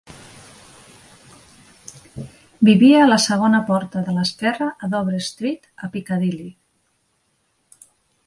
Vivia 2.69 3.03
a 3.03 3.09
"la 3.11 3.19
segona 3.27 3.61
porta 3.69 4.03
de 4.07 4.15
l'esquerra 4.15 4.69
a 4.87 4.91
Dover 4.95 5.21
Street", 5.29 5.71
a 5.89 5.91
Piccadilly. 5.97 6.49